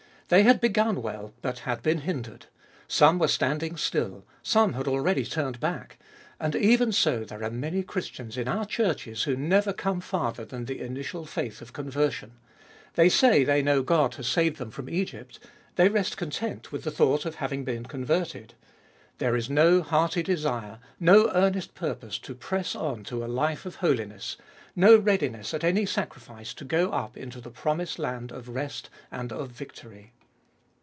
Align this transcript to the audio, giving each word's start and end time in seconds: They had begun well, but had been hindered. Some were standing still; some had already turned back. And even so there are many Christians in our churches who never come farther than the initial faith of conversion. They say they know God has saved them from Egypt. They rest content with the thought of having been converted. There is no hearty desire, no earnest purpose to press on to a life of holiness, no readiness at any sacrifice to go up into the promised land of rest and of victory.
They 0.29 0.43
had 0.43 0.61
begun 0.61 1.01
well, 1.01 1.33
but 1.41 1.59
had 1.67 1.81
been 1.83 1.97
hindered. 2.07 2.45
Some 2.87 3.19
were 3.19 3.27
standing 3.27 3.75
still; 3.75 4.23
some 4.41 4.71
had 4.75 4.87
already 4.87 5.25
turned 5.25 5.59
back. 5.59 5.97
And 6.39 6.55
even 6.55 6.93
so 6.93 7.25
there 7.25 7.43
are 7.43 7.49
many 7.51 7.83
Christians 7.83 8.37
in 8.37 8.47
our 8.47 8.63
churches 8.65 9.23
who 9.23 9.35
never 9.35 9.73
come 9.73 9.99
farther 9.99 10.45
than 10.45 10.63
the 10.63 10.79
initial 10.79 11.25
faith 11.25 11.61
of 11.61 11.73
conversion. 11.73 12.31
They 12.93 13.09
say 13.09 13.43
they 13.43 13.61
know 13.61 13.83
God 13.83 14.13
has 14.15 14.27
saved 14.29 14.55
them 14.55 14.71
from 14.71 14.87
Egypt. 14.89 15.37
They 15.75 15.89
rest 15.89 16.15
content 16.15 16.71
with 16.71 16.85
the 16.85 16.91
thought 16.91 17.25
of 17.25 17.35
having 17.35 17.65
been 17.65 17.83
converted. 17.83 18.53
There 19.17 19.35
is 19.35 19.49
no 19.49 19.81
hearty 19.81 20.23
desire, 20.23 20.79
no 20.97 21.29
earnest 21.33 21.75
purpose 21.75 22.17
to 22.19 22.33
press 22.35 22.73
on 22.73 23.03
to 23.03 23.25
a 23.25 23.27
life 23.27 23.65
of 23.65 23.75
holiness, 23.75 24.37
no 24.77 24.95
readiness 24.95 25.53
at 25.53 25.65
any 25.65 25.85
sacrifice 25.85 26.53
to 26.53 26.63
go 26.63 26.89
up 26.91 27.17
into 27.17 27.41
the 27.41 27.51
promised 27.51 27.99
land 27.99 28.31
of 28.31 28.47
rest 28.47 28.89
and 29.11 29.33
of 29.33 29.49
victory. 29.49 30.13